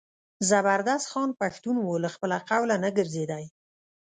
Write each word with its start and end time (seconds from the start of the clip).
زبردست 0.49 1.07
خان 1.11 1.29
پښتون 1.41 1.75
و 1.81 2.01
له 2.03 2.09
خپله 2.15 2.37
قوله 2.49 2.75
نه 2.83 2.89
ګرځېدی. 2.97 3.43